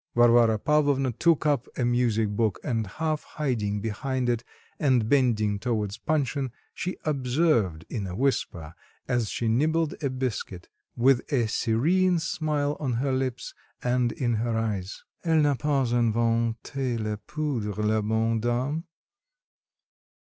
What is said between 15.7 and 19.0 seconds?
inventé la poudre, la bonne dame."